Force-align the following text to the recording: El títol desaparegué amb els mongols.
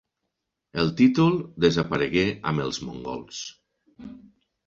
El 0.83 0.87
títol 1.01 1.35
desaparegué 1.65 2.23
amb 2.53 2.65
els 2.65 2.81
mongols. 2.87 3.45